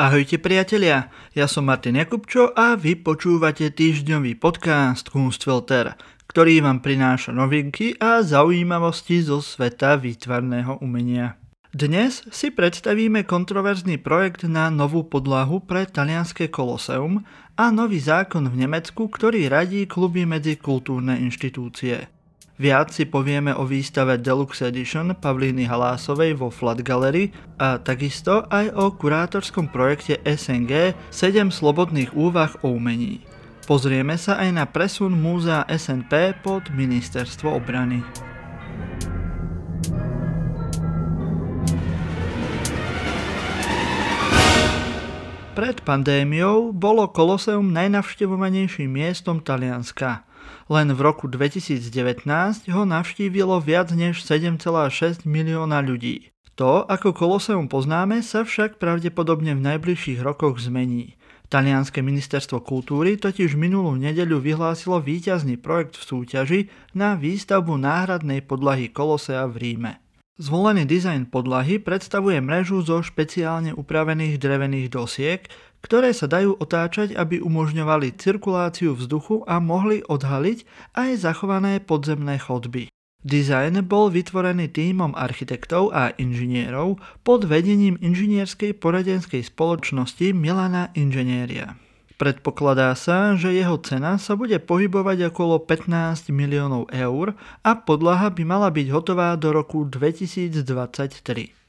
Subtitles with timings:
[0.00, 5.92] Ahojte priatelia, ja som Martin Jakubčo a vy počúvate týždňový podcast Kunstfilter,
[6.24, 11.36] ktorý vám prináša novinky a zaujímavosti zo sveta výtvarného umenia.
[11.76, 17.20] Dnes si predstavíme kontroverzný projekt na novú podlahu pre talianské koloseum
[17.60, 22.08] a nový zákon v Nemecku, ktorý radí kluby medzi kultúrne inštitúcie.
[22.60, 28.76] Viac si povieme o výstave Deluxe Edition Pavlíny Halásovej vo Flat Gallery a takisto aj
[28.76, 33.24] o kurátorskom projekte SNG 7 slobodných úvah o umení.
[33.64, 38.04] Pozrieme sa aj na presun múzea SNP pod Ministerstvo obrany.
[45.56, 50.28] Pred pandémiou bolo Koloseum najnavštevovanejším miestom Talianska–
[50.70, 51.90] len v roku 2019
[52.70, 56.30] ho navštívilo viac než 7,6 milióna ľudí.
[56.54, 61.18] To, ako Koloseum poznáme, sa však pravdepodobne v najbližších rokoch zmení.
[61.50, 66.60] Talianske ministerstvo kultúry totiž minulú nedeľu vyhlásilo víťazný projekt v súťaži
[66.94, 69.92] na výstavbu náhradnej podlahy Kolosea v Ríme.
[70.40, 75.44] Zvolený dizajn podlahy predstavuje mrežu zo špeciálne upravených drevených dosiek,
[75.80, 80.64] ktoré sa dajú otáčať, aby umožňovali cirkuláciu vzduchu a mohli odhaliť
[80.96, 82.92] aj zachované podzemné chodby.
[83.20, 91.76] Dizajn bol vytvorený tímom architektov a inžinierov pod vedením inžinierskej poradenskej spoločnosti Milana Inženieria.
[92.16, 98.44] Predpokladá sa, že jeho cena sa bude pohybovať okolo 15 miliónov eur a podlaha by
[98.44, 101.59] mala byť hotová do roku 2023.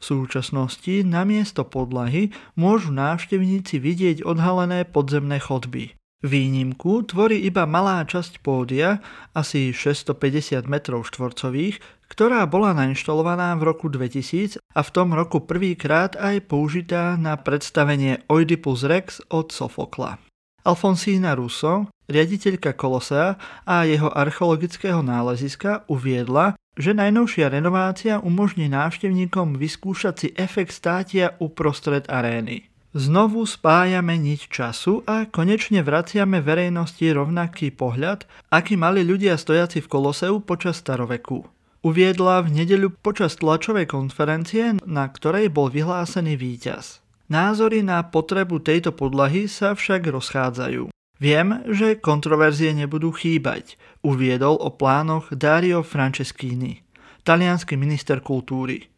[0.00, 5.92] V súčasnosti namiesto podlahy môžu návštevníci vidieť odhalené podzemné chodby.
[6.20, 9.00] Výnimku tvorí iba malá časť pódia,
[9.32, 11.80] asi 650 m štvorcových,
[12.12, 18.20] ktorá bola nainštalovaná v roku 2000 a v tom roku prvýkrát aj použitá na predstavenie
[18.28, 20.20] Oedipus Rex od Sofokla.
[20.60, 30.14] Alfonsína Russo, riaditeľka Kolosea a jeho archeologického náleziska uviedla, že najnovšia renovácia umožní návštevníkom vyskúšať
[30.16, 32.72] si efekt státia uprostred arény.
[32.90, 39.90] Znovu spájame niť času a konečne vraciame verejnosti rovnaký pohľad, aký mali ľudia stojaci v
[39.92, 41.46] Koloseu počas staroveku.
[41.86, 46.98] Uviedla v nedeľu počas tlačovej konferencie, na ktorej bol vyhlásený víťaz.
[47.30, 50.90] Názory na potrebu tejto podlahy sa však rozchádzajú.
[51.20, 56.80] Viem, že kontroverzie nebudú chýbať, uviedol o plánoch Dario Franceschini,
[57.28, 58.88] talianský minister kultúry.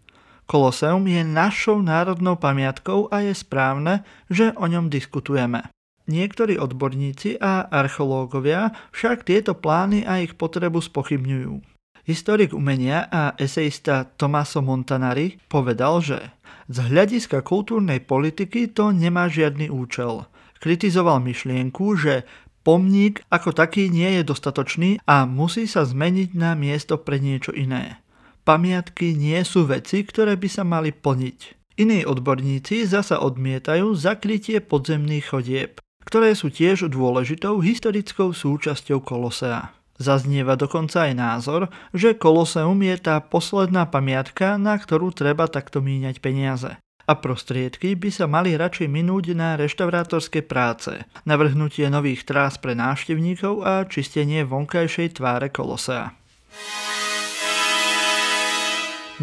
[0.46, 5.66] Koloseum je našou národnou pamiatkou a je správne, že o ňom diskutujeme.
[6.06, 11.58] Niektorí odborníci a archeológovia však tieto plány a ich potrebu spochybňujú.
[12.06, 16.18] Historik umenia a eseista Tomaso Montanari povedal, že
[16.66, 20.26] z hľadiska kultúrnej politiky to nemá žiadny účel.
[20.62, 22.22] Kritizoval myšlienku, že
[22.62, 27.98] pomník ako taký nie je dostatočný a musí sa zmeniť na miesto pre niečo iné.
[28.46, 31.38] Pamiatky nie sú veci, ktoré by sa mali plniť.
[31.82, 39.74] Iní odborníci zasa odmietajú zakrytie podzemných chodieb, ktoré sú tiež dôležitou historickou súčasťou Kolosea.
[39.98, 46.22] Zaznieva dokonca aj názor, že Koloseum je tá posledná pamiatka, na ktorú treba takto míňať
[46.22, 46.78] peniaze.
[47.02, 53.66] A prostriedky by sa mali radšej minúť na reštaurátorské práce, navrhnutie nových trás pre návštevníkov
[53.66, 56.14] a čistenie vonkajšej tváre Kolosea.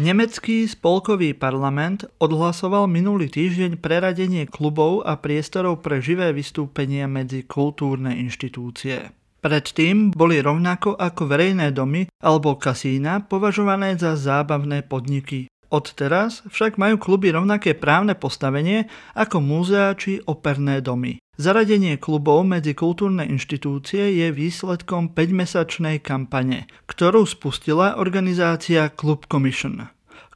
[0.00, 8.16] Nemecký spolkový parlament odhlasoval minulý týždeň preradenie klubov a priestorov pre živé vystúpenia medzi kultúrne
[8.16, 9.12] inštitúcie.
[9.44, 15.48] Predtým boli rovnako ako verejné domy alebo kasína považované za zábavné podniky.
[15.70, 21.22] Odteraz však majú kluby rovnaké právne postavenie ako múzea či operné domy.
[21.38, 29.88] Zaradenie klubov medzi kultúrne inštitúcie je výsledkom 5-mesačnej kampane, ktorú spustila organizácia Club Commission,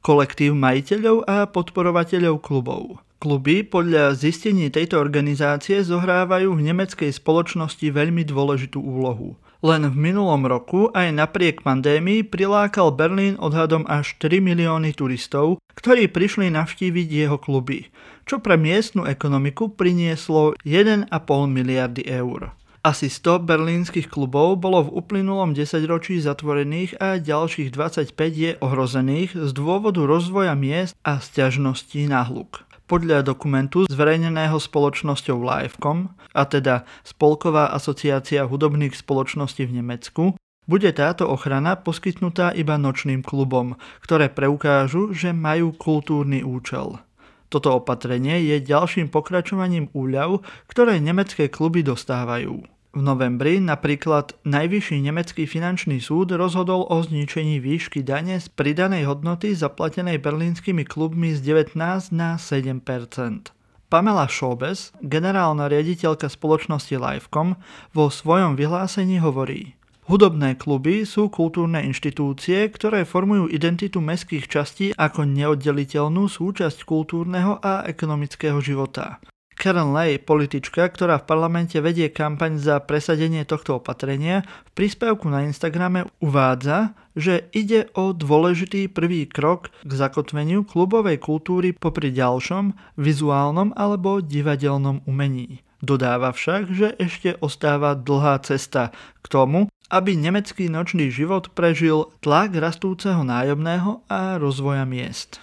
[0.06, 3.02] kolektív majiteľov a podporovateľov klubov.
[3.18, 9.34] Kluby podľa zistení tejto organizácie zohrávajú v nemeckej spoločnosti veľmi dôležitú úlohu.
[9.64, 16.12] Len v minulom roku aj napriek pandémii prilákal Berlín odhadom až 3 milióny turistov, ktorí
[16.12, 17.88] prišli navštíviť jeho kluby,
[18.28, 21.08] čo pre miestnu ekonomiku prinieslo 1,5
[21.48, 22.52] miliardy eur.
[22.84, 29.50] Asi 100 berlínskych klubov bolo v uplynulom desaťročí zatvorených a ďalších 25 je ohrozených z
[29.56, 32.68] dôvodu rozvoja miest a sťažností na hluk.
[32.84, 40.24] Podľa dokumentu zverejneného spoločnosťou Livecom, a teda Spolková asociácia hudobných spoločností v Nemecku,
[40.68, 47.00] bude táto ochrana poskytnutá iba nočným klubom, ktoré preukážu, že majú kultúrny účel.
[47.48, 52.73] Toto opatrenie je ďalším pokračovaním úľav, ktoré nemecké kluby dostávajú.
[52.94, 59.50] V novembri napríklad Najvyšší nemecký finančný súd rozhodol o zničení výšky dane z pridanej hodnoty
[59.50, 61.74] zaplatenej berlínskymi klubmi z 19
[62.14, 63.50] na 7%
[63.90, 67.58] Pamela Šobes, generálna riaditeľka spoločnosti Livecom,
[67.90, 69.74] vo svojom vyhlásení hovorí
[70.06, 77.82] Hudobné kluby sú kultúrne inštitúcie, ktoré formujú identitu mestských častí ako neoddeliteľnú súčasť kultúrneho a
[77.90, 79.18] ekonomického života.
[79.64, 85.48] Karen Lay, politička, ktorá v parlamente vedie kampaň za presadenie tohto opatrenia, v príspevku na
[85.48, 93.72] Instagrame uvádza, že ide o dôležitý prvý krok k zakotveniu klubovej kultúry popri ďalšom vizuálnom
[93.72, 95.64] alebo divadelnom umení.
[95.80, 98.92] Dodáva však, že ešte ostáva dlhá cesta
[99.24, 105.40] k tomu, aby nemecký nočný život prežil tlak rastúceho nájomného a rozvoja miest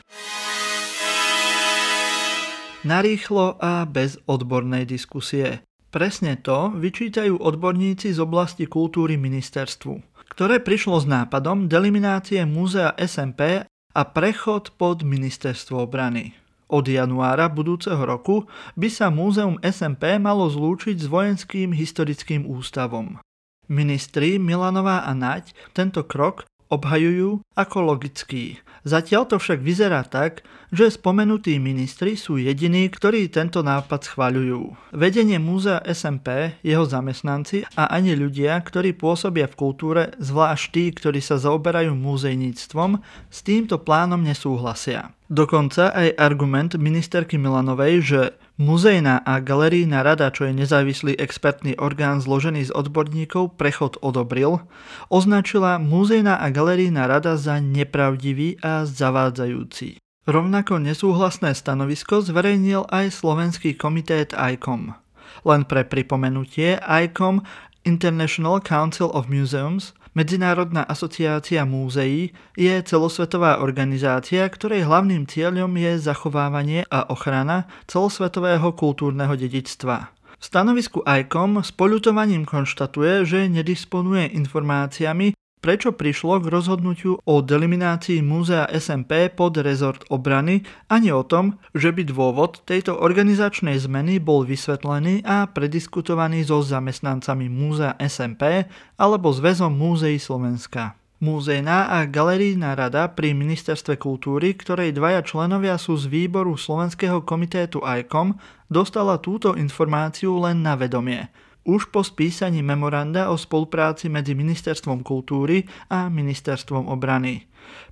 [2.82, 5.62] narýchlo a bez odbornej diskusie.
[5.92, 10.00] Presne to vyčítajú odborníci z oblasti kultúry ministerstvu,
[10.32, 16.32] ktoré prišlo s nápadom deliminácie múzea SMP a prechod pod ministerstvo obrany.
[16.72, 18.48] Od januára budúceho roku
[18.80, 23.20] by sa múzeum SMP malo zlúčiť s vojenským historickým ústavom.
[23.68, 28.64] Ministri Milanová a Naď tento krok obhajujú ako logický.
[28.82, 30.42] Zatiaľ to však vyzerá tak,
[30.74, 34.96] že spomenutí ministri sú jediní, ktorí tento nápad schváľujú.
[34.96, 41.20] Vedenie múzea SMP, jeho zamestnanci a ani ľudia, ktorí pôsobia v kultúre, zvlášť tí, ktorí
[41.22, 45.14] sa zaoberajú múzejníctvom, s týmto plánom nesúhlasia.
[45.32, 48.22] Dokonca aj argument ministerky Milanovej, že
[48.60, 54.60] Muzejná a galerijná rada, čo je nezávislý expertný orgán zložený z odborníkov, prechod odobril,
[55.08, 60.04] označila Muzejná a galerijná rada za nepravdivý a zavádzajúci.
[60.28, 65.00] Rovnako nesúhlasné stanovisko zverejnil aj slovenský komitét ICOM.
[65.48, 67.40] Len pre pripomenutie, ICOM
[67.88, 76.84] International Council of Museums Medzinárodná asociácia múzeí je celosvetová organizácia, ktorej hlavným cieľom je zachovávanie
[76.92, 80.12] a ochrana celosvetového kultúrneho dedičstva.
[80.12, 85.32] V stanovisku ICOM s poľutovaním konštatuje, že nedisponuje informáciami
[85.62, 91.94] prečo prišlo k rozhodnutiu o deliminácii múzea SMP pod rezort obrany, ani o tom, že
[91.94, 98.66] by dôvod tejto organizačnej zmeny bol vysvetlený a prediskutovaný so zamestnancami múzea SMP
[98.98, 100.98] alebo Zväzom múzeí Slovenska.
[101.22, 107.86] Múzejná a galerijná rada pri Ministerstve kultúry, ktorej dvaja členovia sú z výboru Slovenského komitétu
[107.86, 111.30] ICOM, dostala túto informáciu len na vedomie
[111.62, 117.46] už po spísaní memoranda o spolupráci medzi Ministerstvom kultúry a Ministerstvom obrany,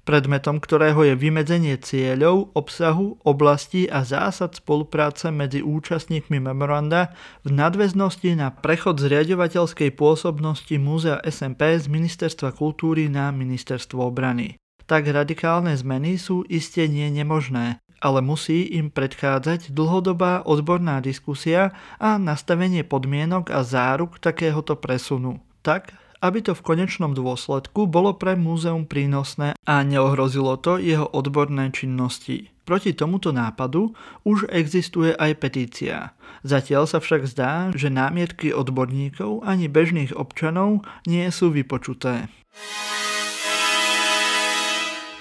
[0.04, 7.13] predmetom ktorého je vymedzenie cieľov, obsahu, oblasti a zásad spolupráce medzi účastníkmi memoranda
[7.45, 14.57] v nadväznosti na prechod zriadovateľskej pôsobnosti Múzea SMP z Ministerstva kultúry na Ministerstvo obrany.
[14.89, 22.16] Tak radikálne zmeny sú iste nie nemožné, ale musí im predchádzať dlhodobá odborná diskusia a
[22.16, 25.44] nastavenie podmienok a záruk takéhoto presunu.
[25.62, 31.72] Tak, aby to v konečnom dôsledku bolo pre múzeum prínosné a neohrozilo to jeho odborné
[31.72, 32.51] činnosti.
[32.68, 33.96] Proti tomuto nápadu
[34.28, 36.13] už existuje aj petícia.
[36.45, 42.30] Zatiaľ sa však zdá, že námietky odborníkov ani bežných občanov nie sú vypočuté.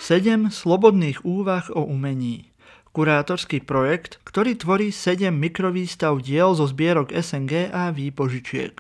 [0.05, 2.49] 7 slobodných úvah o umení
[2.93, 8.75] kurátorský projekt, ktorý tvorí 7 mikrovýstav diel zo zbierok SNG a výpožičiek.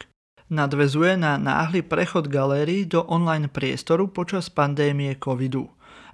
[0.49, 5.69] Nadvezuje na náhly prechod galérií do online priestoru počas pandémie covidu.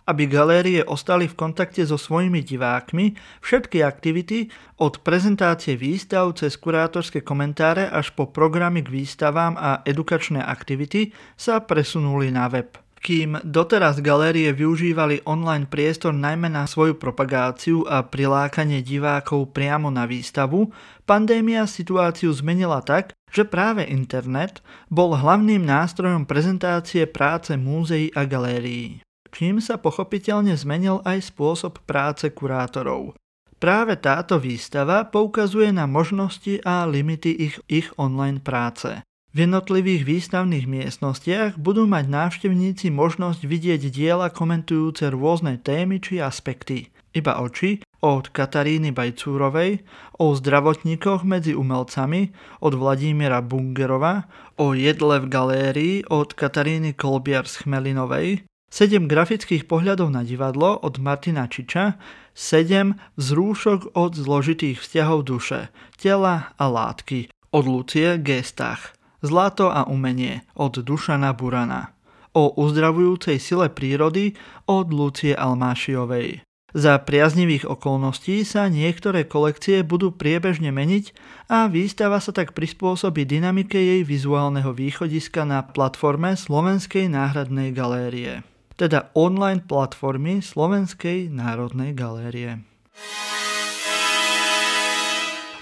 [0.05, 7.25] Aby galérie ostali v kontakte so svojimi divákmi, všetky aktivity od prezentácie výstav cez kurátorské
[7.25, 12.84] komentáre až po programy k výstavám a edukačné aktivity sa presunuli na web.
[13.05, 20.09] Kým doteraz galérie využívali online priestor najmä na svoju propagáciu a prilákanie divákov priamo na
[20.09, 20.73] výstavu,
[21.05, 29.05] pandémia situáciu zmenila tak, že práve internet bol hlavným nástrojom prezentácie práce múzeí a galérií.
[29.29, 33.13] Čím sa pochopiteľne zmenil aj spôsob práce kurátorov.
[33.61, 39.05] Práve táto výstava poukazuje na možnosti a limity ich, ich online práce.
[39.35, 46.95] V jednotlivých výstavných miestnostiach budú mať návštevníci možnosť vidieť diela komentujúce rôzne témy či aspekty.
[47.11, 49.83] Iba oči od Kataríny Bajcúrovej,
[50.23, 52.31] o zdravotníkoch medzi umelcami
[52.63, 60.23] od Vladimíra Bungerova, o jedle v galérii od Kataríny Kolbiar Chmelinovej, 7 grafických pohľadov na
[60.23, 61.99] divadlo od Martina Čiča,
[62.39, 68.95] 7 vzrúšok od zložitých vzťahov duše, tela a látky od Lucie Gestach,
[69.25, 71.97] Zlato a umenie od Dušana Burana,
[72.37, 74.37] o uzdravujúcej sile prírody
[74.69, 76.45] od Lucie Almášiovej.
[76.77, 81.17] Za priaznivých okolností sa niektoré kolekcie budú priebežne meniť
[81.49, 89.15] a výstava sa tak prispôsobí dynamike jej vizuálneho východiska na platforme Slovenskej náhradnej galérie teda
[89.15, 92.74] online platformy Slovenskej národnej galérie.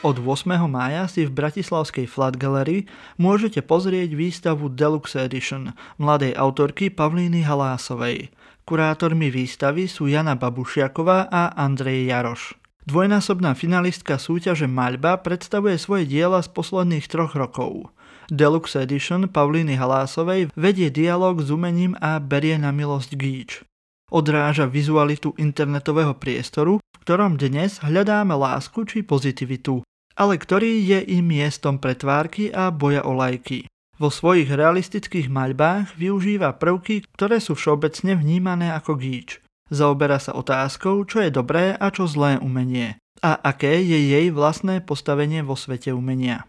[0.03, 0.67] Od 8.
[0.67, 2.91] mája si v Bratislavskej Flat Gallery
[3.23, 8.35] môžete pozrieť výstavu Deluxe Edition mladej autorky Pavlíny Halásovej.
[8.67, 12.59] Kurátormi výstavy sú Jana Babušiaková a Andrej Jaroš.
[12.83, 17.95] Dvojnásobná finalistka súťaže Maľba predstavuje svoje diela z posledných troch rokov.
[18.27, 23.63] Deluxe Edition Paulíny Halásovej vedie dialog s umením a berie na milosť gíč.
[24.11, 29.87] Odráža vizualitu internetového priestoru, v ktorom dnes hľadáme lásku či pozitivitu,
[30.19, 33.69] ale ktorý je i miestom pretvárky a boja o lajky.
[34.01, 39.39] Vo svojich realistických maľbách využíva prvky, ktoré sú všeobecne vnímané ako gíč.
[39.73, 44.83] Zaoberá sa otázkou, čo je dobré a čo zlé umenie a aké je jej vlastné
[44.83, 46.45] postavenie vo svete umenia.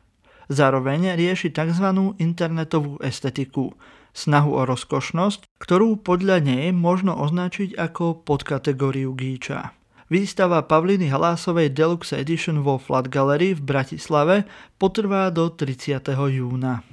[0.49, 1.87] Zároveň rieši tzv.
[2.17, 3.77] internetovú estetiku,
[4.11, 9.71] snahu o rozkošnosť, ktorú podľa nej možno označiť ako podkategóriu gíča.
[10.13, 14.45] Výstava Pavliny Halásovej Deluxe Edition vo Flat Gallery v Bratislave
[14.77, 16.05] potrvá do 30.
[16.29, 16.85] júna.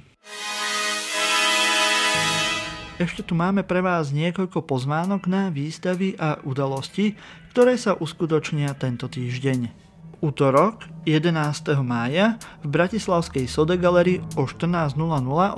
[2.97, 7.13] Ešte tu máme pre vás niekoľko pozvánok na výstavy a udalosti,
[7.53, 9.69] ktoré sa uskutočnia tento týždeň
[10.25, 11.77] útorok 11.
[11.85, 14.97] mája v Bratislavskej Sode Galerii o 14.00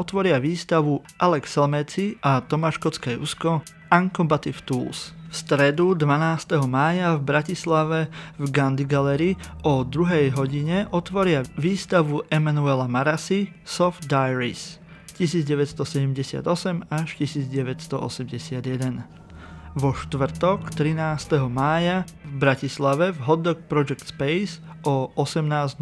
[0.03, 5.22] otvoria výstavu Alex Selmeci a Tomáš Kocké Usko Uncombative Tools.
[5.33, 6.61] V stredu 12.
[6.69, 8.05] mája v Bratislave
[8.37, 9.33] v Gandhi Gallery
[9.65, 10.29] o 2.
[10.29, 14.77] hodine otvoria výstavu Emanuela Marasi Soft Diaries
[15.17, 19.09] 1978 až 1981
[19.73, 21.01] vo štvrtok 13.
[21.49, 25.81] mája v Bratislave v Hotdog Project Space o 18.00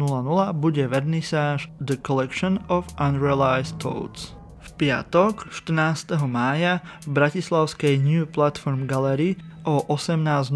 [0.56, 4.41] bude vernisáž The Collection of Unrealized Thoughts.
[4.72, 6.16] Piatok 14.
[6.24, 9.36] mája v Bratislavskej New Platform Gallery
[9.68, 10.52] o 18.00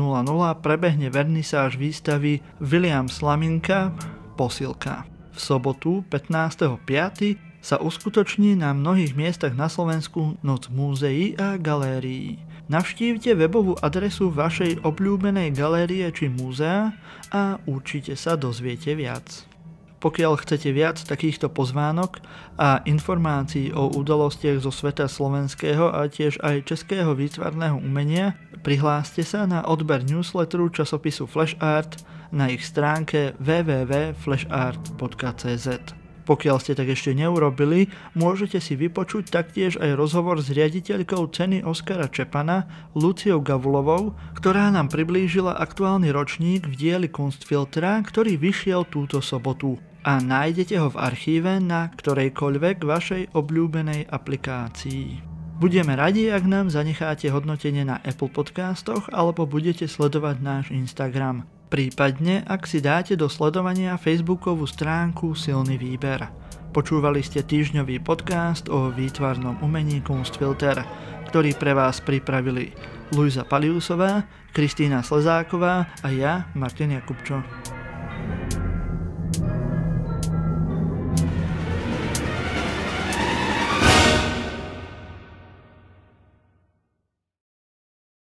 [0.64, 3.92] prebehne vernisáž výstavy William Slaminka
[4.40, 5.04] Posilka.
[5.36, 7.36] V sobotu 15.5.
[7.60, 12.40] sa uskutoční na mnohých miestach na Slovensku Noc múzeí a galérií.
[12.72, 16.94] Navštívte webovú adresu vašej obľúbenej galérie či múzea
[17.30, 19.55] a určite sa dozviete viac.
[19.96, 22.20] Pokiaľ chcete viac takýchto pozvánok
[22.60, 29.48] a informácií o udalostiach zo sveta slovenského a tiež aj českého výtvarného umenia, prihláste sa
[29.48, 36.05] na odber newsletteru časopisu Flash Art na ich stránke www.flashart.cz.
[36.26, 42.10] Pokiaľ ste tak ešte neurobili, môžete si vypočuť taktiež aj rozhovor s riaditeľkou ceny Oskara
[42.10, 42.66] Čepana,
[42.98, 50.22] Luciou Gavulovou, ktorá nám priblížila aktuálny ročník v dieli Kunstfiltra, ktorý vyšiel túto sobotu a
[50.22, 55.18] nájdete ho v archíve na ktorejkoľvek vašej obľúbenej aplikácii.
[55.58, 61.55] Budeme radi, ak nám zanecháte hodnotenie na Apple podcastoch alebo budete sledovať náš Instagram.
[61.66, 66.30] Prípadne, ak si dáte do sledovania facebookovú stránku Silný výber.
[66.70, 70.86] Počúvali ste týždňový podcast o výtvarnom umení Kunstfilter,
[71.26, 72.70] ktorý pre vás pripravili
[73.10, 74.22] Luisa Paliusová,
[74.54, 77.42] Kristýna Slezáková a ja, Martin Jakubčo.